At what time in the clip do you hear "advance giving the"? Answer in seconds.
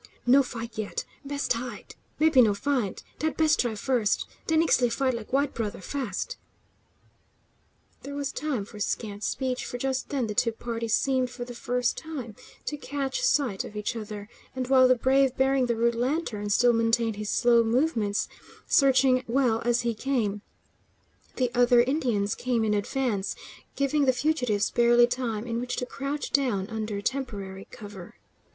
22.73-24.13